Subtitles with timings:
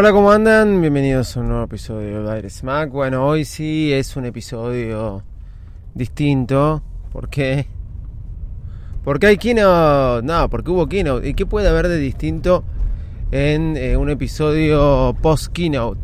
[0.00, 0.80] Hola, ¿cómo andan?
[0.80, 2.92] Bienvenidos a un nuevo episodio de Aire Smack.
[2.92, 5.24] Bueno, hoy sí es un episodio
[5.92, 6.84] distinto.
[7.12, 7.66] ¿Por qué?
[9.02, 10.24] Porque hay keynote.
[10.24, 11.28] No, porque hubo keynote.
[11.28, 12.62] ¿Y qué puede haber de distinto
[13.32, 16.00] en eh, un episodio post-keynote?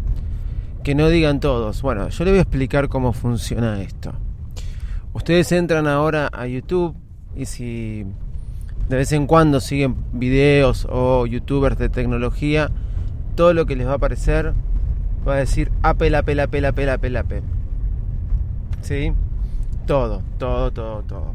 [0.83, 1.81] Que no digan todos.
[1.81, 4.13] Bueno, yo les voy a explicar cómo funciona esto.
[5.13, 6.97] Ustedes entran ahora a YouTube
[7.37, 8.05] y si
[8.89, 12.73] de vez en cuando siguen videos o youtubers de tecnología,
[13.35, 14.55] todo lo que les va a aparecer
[15.27, 17.43] va a decir Apple, Apple, Apple, Apple, Apple.
[18.83, 19.13] ¿Sí?
[19.87, 21.35] Todo, todo, todo, todo.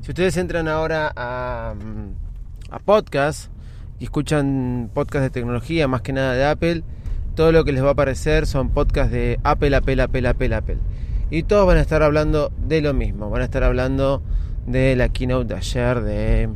[0.00, 3.50] Si ustedes entran ahora a, mm, a podcast
[3.98, 6.82] y escuchan podcast de tecnología, más que nada de Apple,
[7.34, 10.78] todo lo que les va a aparecer son podcasts de Apple, Apple, Apple, Apple, Apple.
[11.30, 13.30] Y todos van a estar hablando de lo mismo.
[13.30, 14.22] Van a estar hablando
[14.66, 16.48] de la keynote de ayer, de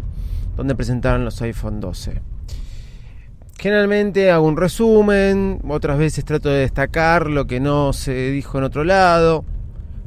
[0.57, 2.21] donde presentaron los iPhone 12.
[3.63, 8.65] Generalmente hago un resumen, otras veces trato de destacar lo que no se dijo en
[8.65, 9.45] otro lado,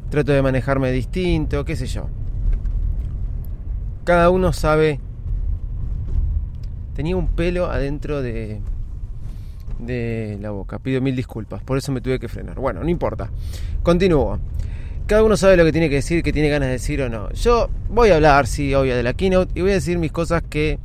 [0.10, 2.10] trato de manejarme distinto, qué sé yo.
[4.04, 5.00] Cada uno sabe.
[6.96, 8.60] Tenía un pelo adentro de
[9.80, 10.80] de la boca.
[10.80, 12.60] Pido mil disculpas, por eso me tuve que frenar.
[12.60, 13.32] Bueno, no importa.
[13.84, 14.38] Continúo.
[15.08, 17.32] Cada uno sabe lo que tiene que decir, que tiene ganas de decir o no.
[17.32, 20.44] Yo voy a hablar, sí, obvio, de la keynote y voy a decir mis cosas
[20.44, 20.78] que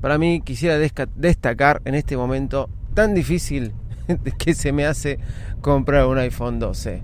[0.00, 3.72] para mí quisiera destacar en este momento tan difícil
[4.38, 5.18] que se me hace
[5.60, 7.02] comprar un iPhone 12.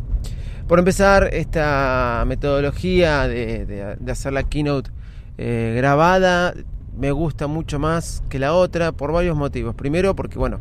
[0.67, 4.91] Por empezar, esta metodología de, hacer la keynote
[5.39, 6.55] eh, grabada
[6.97, 9.75] me gusta mucho más que la otra por varios motivos.
[9.75, 10.61] Primero porque, bueno,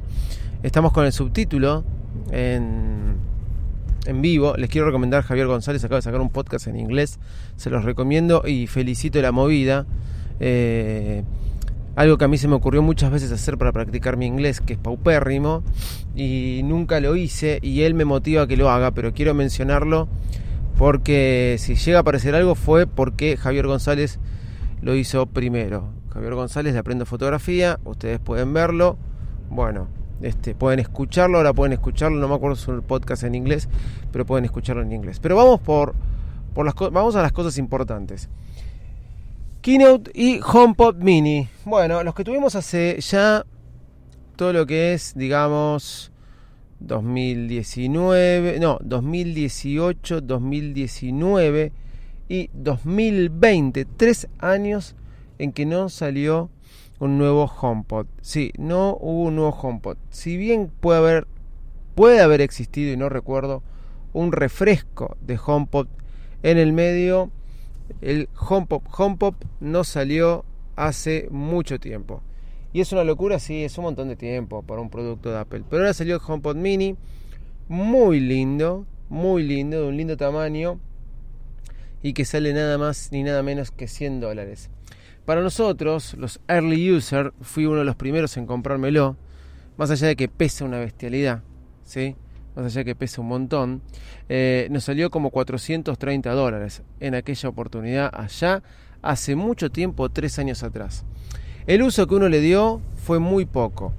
[0.63, 1.83] estamos con el subtítulo
[2.31, 3.15] en,
[4.05, 4.55] en vivo.
[4.57, 7.19] Les quiero recomendar, Javier González acaba de sacar un podcast en inglés.
[7.55, 9.85] Se los recomiendo y felicito la movida.
[10.39, 11.23] Eh,
[11.95, 14.73] algo que a mí se me ocurrió muchas veces hacer para practicar mi inglés, que
[14.73, 15.63] es paupérrimo,
[16.15, 20.07] y nunca lo hice, y él me motiva a que lo haga, pero quiero mencionarlo
[20.77, 24.19] porque si llega a aparecer algo fue porque Javier González
[24.81, 25.89] lo hizo primero.
[26.13, 28.97] Javier González le aprendo fotografía, ustedes pueden verlo,
[29.49, 29.87] bueno,
[30.21, 33.69] este, pueden escucharlo, ahora pueden escucharlo, no me acuerdo si es un podcast en inglés,
[34.11, 35.19] pero pueden escucharlo en inglés.
[35.19, 35.93] Pero vamos por,
[36.53, 38.29] por las vamos a las cosas importantes.
[39.65, 41.49] Keynote y HomePod Mini.
[41.65, 43.47] Bueno, los que tuvimos hace ya
[44.35, 46.11] todo lo que es, digamos,
[46.81, 51.71] 2019, no, 2018, 2019
[52.29, 54.95] y 2020, tres años
[55.39, 56.51] en que no salió
[56.99, 58.05] un nuevo HomePod.
[58.21, 59.97] Sí, no hubo un nuevo HomePod.
[60.11, 61.27] Si bien puede haber,
[61.95, 63.63] puede haber existido y no recuerdo
[64.13, 65.87] un refresco de HomePod
[66.43, 67.31] en el medio
[68.01, 72.21] el HomePod, HomePod no salió hace mucho tiempo.
[72.73, 75.63] Y es una locura, sí, es un montón de tiempo para un producto de Apple.
[75.69, 76.95] Pero ahora salió el HomePod Mini,
[77.67, 80.79] muy lindo, muy lindo, de un lindo tamaño
[82.03, 84.69] y que sale nada más ni nada menos que 100 dólares.
[85.25, 89.17] Para nosotros, los early users, fui uno de los primeros en comprármelo,
[89.77, 91.41] más allá de que pesa una bestialidad,
[91.83, 92.15] ¿sí?
[92.55, 93.81] Más allá que pesa un montón,
[94.29, 98.63] eh, nos salió como 430 dólares en aquella oportunidad allá,
[99.01, 101.05] hace mucho tiempo, tres años atrás.
[101.67, 103.93] El uso que uno le dio fue muy poco,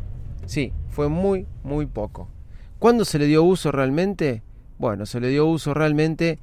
[0.47, 2.29] sí, fue muy, muy poco.
[2.79, 4.43] ¿Cuándo se le dio uso realmente?
[4.79, 6.39] Bueno, se le dio uso realmente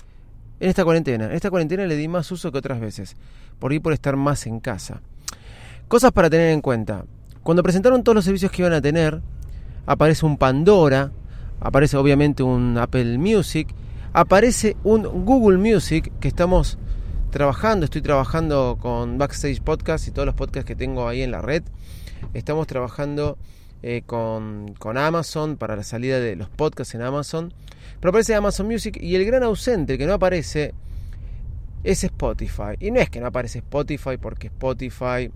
[0.59, 1.25] en esta cuarentena.
[1.25, 3.15] En esta cuarentena le di más uso que otras veces,
[3.59, 5.01] por ir por estar más en casa.
[5.87, 7.05] Cosas para tener en cuenta.
[7.43, 9.21] Cuando presentaron todos los servicios que iban a tener,
[9.85, 11.11] aparece un Pandora,
[11.63, 13.73] aparece obviamente un Apple Music,
[14.11, 16.77] aparece un Google Music que estamos
[17.31, 21.41] trabajando, estoy trabajando con Backstage Podcast y todos los podcasts que tengo ahí en la
[21.41, 21.63] red.
[22.33, 23.37] Estamos trabajando
[23.81, 27.53] eh, con, con, Amazon para la salida de los podcasts en Amazon.
[27.99, 30.73] Pero aparece Amazon Music y el gran ausente, que no aparece,
[31.85, 32.75] es Spotify.
[32.79, 35.31] Y no es que no aparece Spotify porque Spotify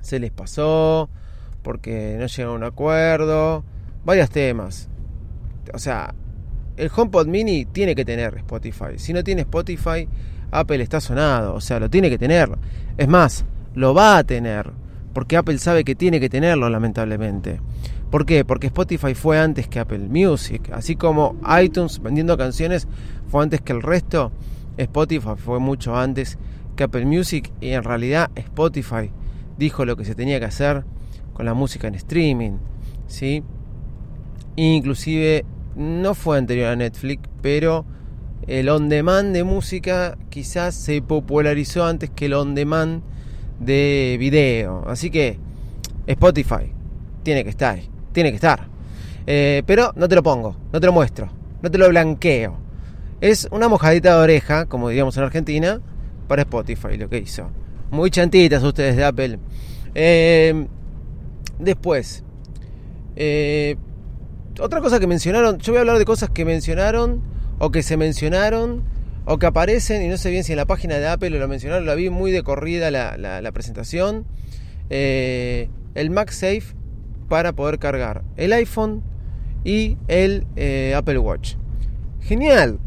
[0.00, 1.10] se les pasó,
[1.62, 3.64] porque no llegaron a un acuerdo,
[4.04, 4.88] varios temas
[5.72, 6.14] o sea,
[6.76, 8.96] el HomePod Mini tiene que tener Spotify.
[8.96, 10.08] Si no tiene Spotify,
[10.50, 11.54] Apple está sonado.
[11.54, 12.50] O sea, lo tiene que tener.
[12.96, 13.44] Es más,
[13.74, 14.70] lo va a tener.
[15.12, 17.60] porque Apple sabe que tiene que tenerlo, lamentablemente.
[18.10, 18.44] ¿Por qué?
[18.44, 22.88] Porque Spotify fue antes que Apple Music, así como iTunes vendiendo canciones
[23.28, 24.32] fue antes que el resto,
[24.76, 26.38] Spotify fue mucho antes
[26.76, 29.10] que Apple Music y en realidad Spotify
[29.58, 30.84] dijo lo que se tenía que hacer
[31.32, 32.58] con la música en streaming,
[33.06, 33.42] ¿sí?
[34.56, 35.44] Inclusive
[35.76, 37.84] no fue anterior a Netflix, pero
[38.46, 43.02] el on demand de música quizás se popularizó antes que el on demand
[43.60, 44.84] de video.
[44.88, 45.38] Así que
[46.06, 46.72] Spotify
[47.22, 47.78] tiene que estar,
[48.12, 48.68] tiene que estar.
[49.26, 51.30] Eh, pero no te lo pongo, no te lo muestro,
[51.62, 52.58] no te lo blanqueo.
[53.20, 55.80] Es una mojadita de oreja, como diríamos en Argentina,
[56.26, 57.50] para Spotify lo que hizo.
[57.90, 59.38] Muy chantitas ustedes de Apple.
[59.94, 60.66] Eh,
[61.58, 62.24] después,
[63.14, 63.76] eh,
[64.60, 67.22] otra cosa que mencionaron, yo voy a hablar de cosas que mencionaron
[67.58, 68.82] o que se mencionaron
[69.24, 71.86] o que aparecen y no sé bien si en la página de Apple lo mencionaron,
[71.86, 74.26] la vi muy de corrida la, presentación.
[74.90, 76.74] Eh, el MagSafe
[77.28, 79.02] para poder cargar el iPhone
[79.64, 81.54] y el eh, Apple Watch.
[82.20, 82.78] Genial,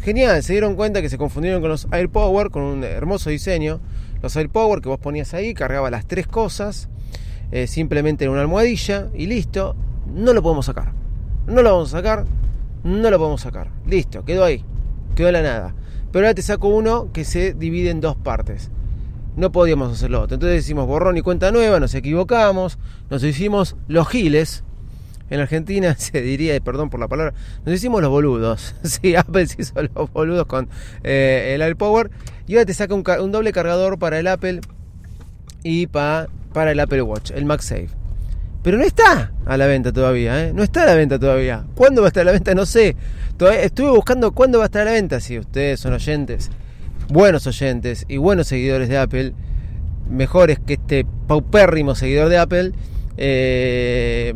[0.00, 3.80] genial, se dieron cuenta que se confundieron con los AirPower, con un hermoso diseño.
[4.22, 6.88] Los AirPower que vos ponías ahí, cargaba las tres cosas,
[7.52, 9.76] eh, simplemente en una almohadilla y listo,
[10.06, 10.99] no lo podemos sacar.
[11.50, 12.26] No lo vamos a sacar,
[12.84, 13.72] no lo podemos sacar.
[13.84, 14.64] Listo, quedó ahí,
[15.16, 15.74] quedó la nada.
[16.12, 18.70] Pero ahora te saco uno que se divide en dos partes.
[19.34, 20.36] No podíamos hacerlo otro.
[20.36, 22.78] Entonces decimos borrón y cuenta nueva, nos equivocamos,
[23.10, 24.62] nos hicimos los giles.
[25.28, 28.76] En Argentina se diría, perdón por la palabra, nos hicimos los boludos.
[28.84, 30.68] Sí, Apple se hizo los boludos con
[31.02, 32.12] eh, el AirPower.
[32.46, 34.60] Y ahora te saca un, doble cargador para el Apple
[35.64, 36.28] y para
[36.70, 37.99] el Apple Watch, el MagSafe.
[38.62, 40.52] Pero no está a la venta todavía, ¿eh?
[40.52, 41.64] No está a la venta todavía.
[41.74, 42.54] ¿Cuándo va a estar a la venta?
[42.54, 42.94] No sé.
[43.36, 45.18] Todavía estuve buscando cuándo va a estar a la venta.
[45.20, 46.50] Si ustedes son oyentes,
[47.08, 49.32] buenos oyentes y buenos seguidores de Apple,
[50.10, 52.72] mejores que este paupérrimo seguidor de Apple,
[53.16, 54.34] eh,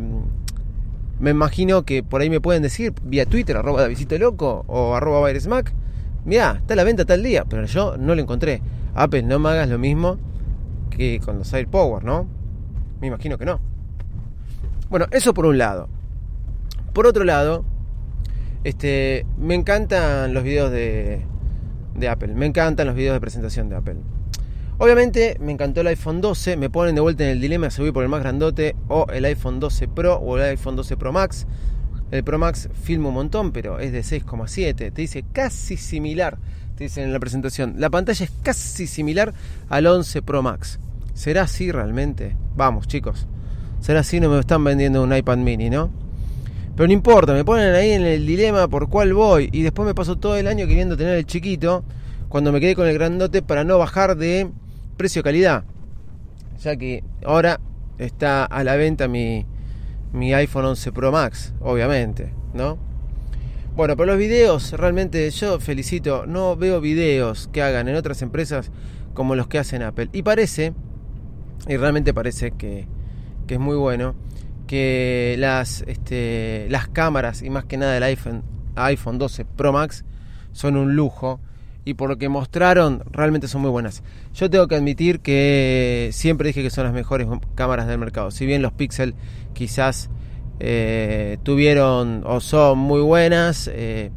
[1.19, 5.29] me imagino que por ahí me pueden decir vía Twitter, arroba Davisito Loco o arroba
[5.47, 5.71] Mac.
[6.25, 8.61] Mirá, está a la venta tal día, pero yo no lo encontré.
[8.95, 10.17] Apple, no me hagas lo mismo
[10.89, 12.27] que con los AirPower, ¿no?
[12.99, 13.74] Me imagino que no.
[14.89, 15.89] Bueno, eso por un lado.
[16.93, 17.65] Por otro lado,
[18.63, 21.21] este, me encantan los videos de,
[21.95, 22.33] de Apple.
[22.35, 23.97] Me encantan los videos de presentación de Apple.
[24.77, 27.93] Obviamente me encantó el iPhone 12, me ponen de vuelta en el dilema si voy
[27.93, 31.47] por el más grandote o el iPhone 12 Pro o el iPhone 12 Pro Max.
[32.11, 34.75] El Pro Max filma un montón, pero es de 6,7.
[34.75, 36.37] Te dice casi similar,
[36.75, 37.75] te dicen en la presentación.
[37.77, 39.33] La pantalla es casi similar
[39.69, 40.79] al 11 Pro Max.
[41.13, 42.35] ¿Será así realmente?
[42.57, 43.27] Vamos chicos,
[43.85, 45.91] será así, no me están vendiendo un iPad mini, ¿no?
[46.75, 49.93] Pero no importa, me ponen ahí en el dilema por cuál voy y después me
[49.93, 51.83] paso todo el año queriendo tener el chiquito
[52.27, 54.49] cuando me quedé con el grandote para no bajar de
[54.97, 55.65] precio-calidad.
[56.63, 57.59] Ya que ahora
[57.99, 59.45] está a la venta mi,
[60.13, 62.79] mi iPhone 11 Pro Max, obviamente, ¿no?
[63.75, 68.71] Bueno, pero los videos, realmente yo felicito, no veo videos que hagan en otras empresas
[69.13, 70.09] como los que hacen Apple.
[70.11, 70.73] Y parece,
[71.67, 72.87] y realmente parece que,
[73.47, 74.15] que es muy bueno,
[74.67, 78.43] que las, este, las cámaras y más que nada el iPhone,
[78.75, 80.03] iPhone 12 Pro Max
[80.51, 81.39] son un lujo
[81.85, 84.03] y por lo que mostraron realmente son muy buenas.
[84.33, 88.31] Yo tengo que admitir que siempre dije que son las mejores cámaras del mercado.
[88.31, 89.13] Si bien los Pixel
[89.53, 90.09] quizás
[90.59, 94.11] eh, tuvieron o son muy buenas, eh,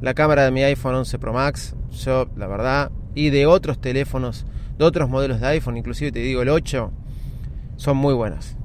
[0.00, 4.46] la cámara de mi iPhone 11 Pro Max, yo la verdad, y de otros teléfonos,
[4.78, 6.90] de otros modelos de iPhone, inclusive te digo el 8,
[7.76, 8.56] son muy buenas.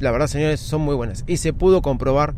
[0.00, 1.24] La verdad, señores, son muy buenas.
[1.26, 2.34] Y se pudo comprobar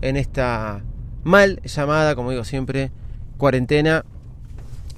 [0.00, 0.82] en esta
[1.24, 2.90] mal llamada, como digo siempre,
[3.36, 4.04] cuarentena,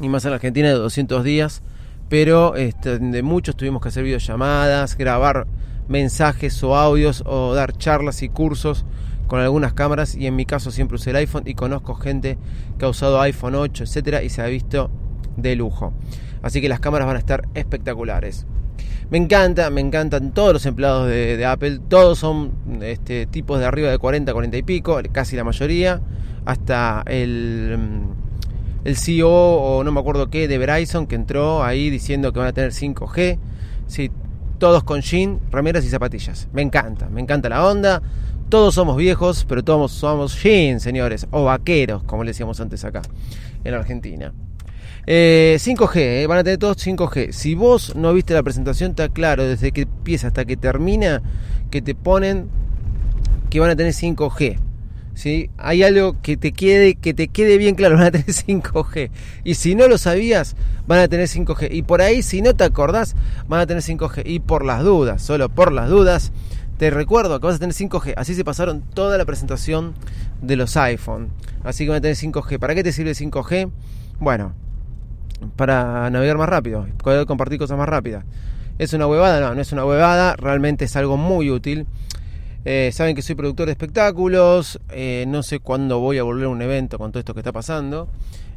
[0.00, 1.62] y más en la Argentina de 200 días,
[2.08, 5.46] pero este, de muchos tuvimos que hacer videollamadas, grabar
[5.88, 8.84] mensajes o audios o dar charlas y cursos
[9.26, 12.38] con algunas cámaras y en mi caso siempre usé el iPhone y conozco gente
[12.78, 14.90] que ha usado iPhone 8, etcétera y se ha visto
[15.36, 15.92] de lujo.
[16.42, 18.46] Así que las cámaras van a estar espectaculares.
[19.10, 21.80] Me encanta, me encantan todos los empleados de, Apple.
[21.88, 26.00] Todos son este, tipos de arriba de 40, 40 y pico, casi la mayoría.
[26.44, 31.90] Hasta el, mm, el CEO o no me acuerdo qué de Verizon que entró ahí
[31.90, 33.38] diciendo que van a tener 5G.
[33.86, 34.10] Sí,
[34.58, 36.48] todos con jean, remeras y zapatillas.
[36.52, 38.02] Me encanta, me encanta la onda.
[38.48, 43.02] Todos somos viejos, pero todos somos jean, señores, o vaqueros, como le decíamos antes acá
[43.64, 43.84] en la
[45.06, 45.58] Argentina.
[45.58, 47.32] 5G, eh, eh, van a tener todos 5G.
[47.32, 51.22] Si vos no viste la presentación, está claro, desde que empieza hasta que termina,
[51.70, 52.48] que te ponen
[53.50, 54.58] que van a tener 5G.
[55.14, 55.50] ¿sí?
[55.58, 59.10] Hay algo que te quede que te quede bien claro, van a tener 5G.
[59.44, 60.56] Y si no lo sabías,
[60.86, 61.68] van a tener 5G.
[61.70, 63.14] Y por ahí, si no te acordás,
[63.48, 64.22] van a tener 5G.
[64.26, 66.32] Y por las dudas, solo por las dudas,
[66.78, 68.14] te recuerdo que vas a tener 5G.
[68.16, 69.94] Así se pasaron toda la presentación
[70.42, 71.30] de los iPhone.
[71.62, 72.58] Así que van a tener 5G.
[72.58, 73.70] ¿Para qué te sirve 5G?
[74.18, 74.54] Bueno,
[75.56, 78.24] para navegar más rápido, poder compartir cosas más rápidas.
[78.78, 79.40] ¿Es una huevada?
[79.40, 81.86] No, no es una huevada, realmente es algo muy útil.
[82.64, 86.48] Eh, saben que soy productor de espectáculos, eh, no sé cuándo voy a volver a
[86.48, 88.08] un evento con todo esto que está pasando,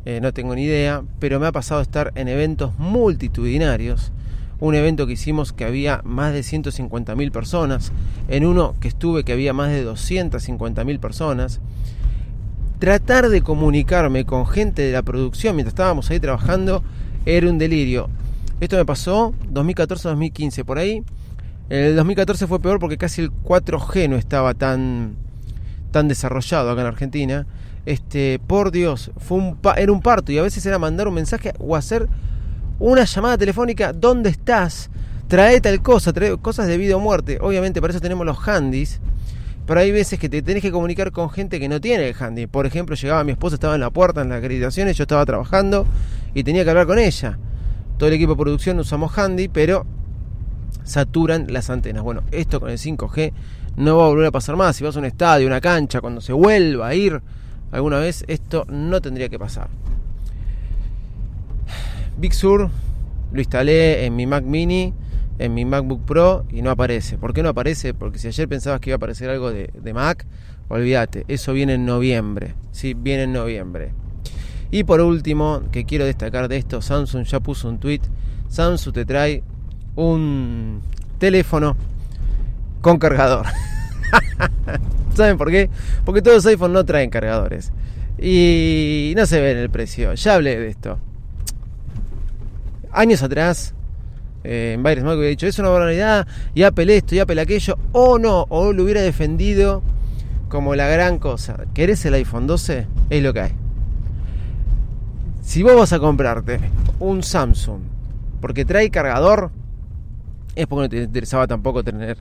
[0.06, 4.14] eh, no tengo ni idea, pero me ha pasado estar en eventos multitudinarios.
[4.60, 7.92] Un evento que hicimos que había más de 150.000 personas,
[8.30, 11.60] en uno que estuve que había más de 250.000 personas.
[12.80, 16.84] Tratar de comunicarme con gente de la producción mientras estábamos ahí trabajando
[17.26, 18.10] era un delirio.
[18.60, 21.04] Esto me pasó 2014-2015 por ahí
[21.70, 25.16] el 2014 fue peor porque casi el 4G no estaba tan,
[25.92, 27.46] tan desarrollado acá en Argentina.
[27.86, 31.54] Este, por Dios, fue un era un parto y a veces era mandar un mensaje
[31.60, 32.08] o hacer
[32.80, 34.90] una llamada telefónica, ¿dónde estás?
[35.28, 37.38] Trae tal cosa, trae cosas de vida o muerte.
[37.42, 39.02] Obviamente para eso tenemos los handys.
[39.68, 42.48] Pero hay veces que te tenés que comunicar con gente que no tiene el handy.
[42.48, 45.86] Por ejemplo, llegaba mi esposa, estaba en la puerta en las acreditaciones, yo estaba trabajando
[46.34, 47.38] y tenía que hablar con ella.
[47.98, 49.86] Todo el equipo de producción usamos handy, pero
[50.86, 52.02] saturan las antenas.
[52.02, 53.34] Bueno, esto con el 5G
[53.76, 54.78] no va a volver a pasar más.
[54.78, 57.22] Si vas a un estadio, una cancha, cuando se vuelva a ir
[57.72, 59.68] alguna vez, esto no tendría que pasar.
[62.18, 62.70] Big Sur
[63.34, 64.94] lo instalé en mi Mac Mini,
[65.40, 67.18] en mi MacBook Pro y no aparece.
[67.18, 67.94] ¿Por qué no aparece?
[67.94, 70.26] Porque si ayer pensabas que iba a aparecer algo de, Mac,
[70.68, 72.56] olvídate, eso viene en noviembre.
[72.72, 73.92] Sí, viene en noviembre.
[74.72, 78.02] Y por último, que quiero destacar de esto, Samsung ya puso un tweet.
[78.50, 79.44] Samsung te trae
[79.96, 80.82] un
[81.20, 81.78] teléfono
[82.82, 83.46] con cargador.
[85.16, 85.70] ¿Saben por qué?
[86.06, 87.72] Porque todos los iPhones no traen cargadores.
[88.20, 90.14] Y no se ve en el precio.
[90.14, 91.00] Ya hablé de esto.
[92.92, 93.74] Años atrás,
[94.48, 96.26] eh, en Byron Smart hubiera dicho, es una barbaridad,
[96.56, 99.84] y Apple esto, y Apple aquello, o no, o lo hubiera defendido
[100.50, 101.58] como la gran cosa.
[101.74, 102.88] ¿Querés el iPhone 12?
[103.10, 103.52] Es lo que hay.
[105.42, 106.60] Si vos vas a comprarte
[107.00, 107.82] un Samsung
[108.42, 109.52] porque trae cargador,
[110.56, 112.18] es porque no te interesaba tampoco tener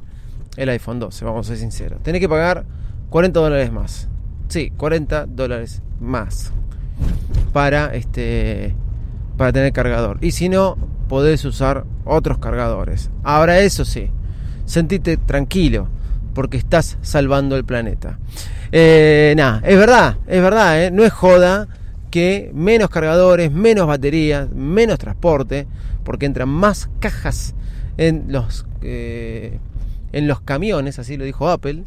[0.57, 2.03] el iPhone 12, vamos a ser sinceros.
[2.03, 2.65] Tenés que pagar
[3.11, 4.09] 40 dólares más.
[4.49, 6.53] Sí, 40 dólares más
[7.53, 8.75] para este
[9.37, 10.19] para tener cargador.
[10.23, 10.77] Y si no,
[11.09, 13.11] podés usar otros cargadores.
[13.23, 14.11] Ahora eso sí,
[14.65, 15.89] sentite tranquilo
[16.35, 18.19] porque estás salvando el planeta.
[18.73, 21.69] Eh, nada, es verdad, es verdad, eh, no es joda
[22.11, 25.67] que menos cargadores, menos baterías, menos transporte,
[26.05, 27.55] porque entran más cajas
[27.97, 29.59] en los, eh,
[30.13, 31.85] en los camiones, así lo dijo Apple,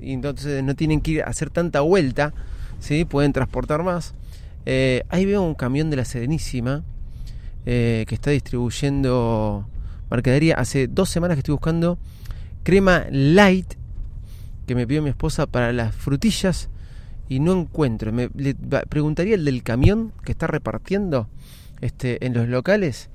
[0.00, 2.32] y entonces no tienen que ir a hacer tanta vuelta,
[2.78, 3.04] ¿sí?
[3.04, 4.14] pueden transportar más.
[4.66, 6.82] Eh, ahí veo un camión de la Serenísima
[7.70, 9.68] eh, que está distribuyendo
[10.10, 10.54] mercadería.
[10.54, 11.98] Hace dos semanas que estoy buscando
[12.62, 13.74] crema light
[14.66, 16.70] que me pidió mi esposa para las frutillas
[17.28, 18.10] y no encuentro.
[18.10, 21.28] Me le preguntaría el del camión que está repartiendo
[21.82, 23.10] este, en los locales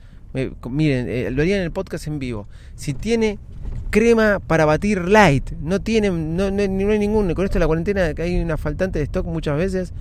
[0.70, 2.48] miren, eh, lo haría en el podcast en vivo.
[2.76, 3.38] Si tiene
[3.90, 7.36] crema para batir light, no tiene, no, no, no hay ninguno.
[7.36, 9.94] Con esto de la cuarentena hay una faltante de stock muchas veces.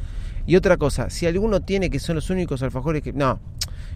[0.47, 3.13] Y otra cosa, si alguno tiene que son los únicos alfajores que.
[3.13, 3.39] No,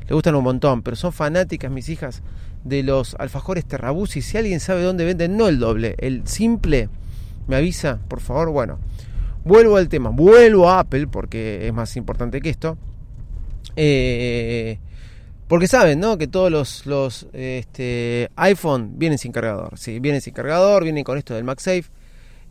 [0.08, 2.22] le gustan un montón, pero son fanáticas mis hijas
[2.64, 4.22] de los alfajores Terrabuzzi.
[4.22, 6.88] Si alguien sabe dónde venden, no el doble, el simple,
[7.46, 8.50] me avisa, por favor.
[8.50, 8.78] Bueno,
[9.44, 12.76] vuelvo al tema, vuelvo a Apple porque es más importante que esto.
[13.76, 14.78] Eh,
[15.48, 16.18] porque saben, ¿no?
[16.18, 19.78] Que todos los, los este, iPhone vienen sin cargador.
[19.78, 21.84] Sí, vienen sin cargador, vienen con esto del MagSafe.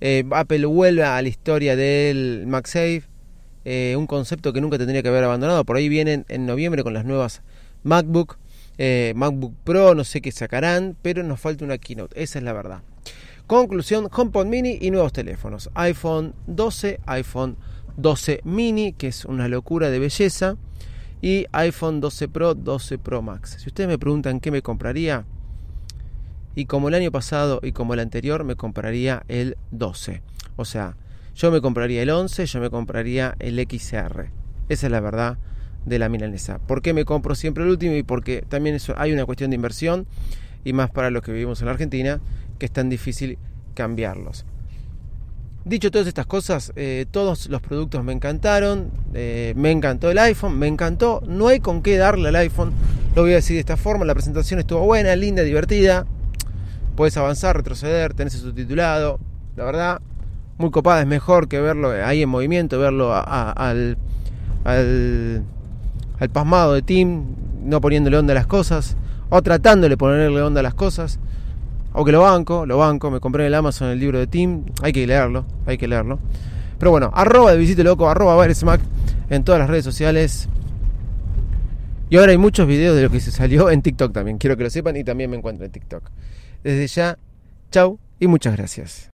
[0.01, 3.03] Eh, Apple vuelve a la historia del MagSafe.
[3.65, 5.65] Eh, un concepto que nunca tendría que haber abandonado.
[5.65, 7.41] Por ahí vienen en noviembre con las nuevas
[7.83, 8.37] MacBook.
[8.77, 12.21] Eh, MacBook Pro, no sé qué sacarán, pero nos falta una keynote.
[12.21, 12.81] Esa es la verdad.
[13.47, 15.69] Conclusión, HomePod Mini y nuevos teléfonos.
[15.75, 17.57] iPhone 12, iPhone
[17.97, 20.57] 12 Mini, que es una locura de belleza
[21.21, 23.57] y iPhone 12 Pro, 12 Pro Max.
[23.59, 25.25] Si ustedes me preguntan qué me compraría,
[26.55, 30.21] y como el año pasado y como el anterior, me compraría el 12.
[30.55, 30.95] O sea,
[31.35, 34.29] yo me compraría el 11, yo me compraría el XR.
[34.69, 35.37] Esa es la verdad
[35.85, 36.59] de la milanesa.
[36.59, 37.93] ¿Por qué me compro siempre el último?
[37.95, 40.07] Y porque también eso, hay una cuestión de inversión
[40.63, 42.21] y más para los que vivimos en la Argentina,
[42.57, 43.37] que es tan difícil
[43.73, 44.45] cambiarlos.
[45.65, 50.57] Dicho todas estas cosas, eh, todos los productos me encantaron, eh, me encantó el iPhone,
[50.57, 52.71] me encantó, no hay con qué darle al iPhone,
[53.15, 56.05] lo voy a decir de esta forma, la presentación estuvo buena, linda, divertida,
[56.95, 59.19] puedes avanzar, retroceder, tenés subtitulado,
[59.55, 60.01] la verdad,
[60.57, 63.97] muy copada, es mejor que verlo ahí en movimiento, verlo al,
[64.63, 65.43] al,
[66.19, 67.23] al pasmado de Tim,
[67.63, 68.95] no poniéndole onda a las cosas,
[69.29, 71.19] o tratándole de ponerle onda a las cosas,
[71.93, 74.63] o que lo banco, lo banco, me compré en el Amazon el libro de Tim,
[74.81, 76.19] hay que leerlo, hay que leerlo.
[76.77, 78.81] Pero bueno, arroba de visite loco, arroba Smack
[79.29, 80.49] en todas las redes sociales.
[82.09, 84.63] Y ahora hay muchos videos de lo que se salió en TikTok también, quiero que
[84.63, 86.11] lo sepan y también me encuentro en TikTok.
[86.63, 87.17] Desde ya,
[87.71, 89.14] chau y muchas gracias.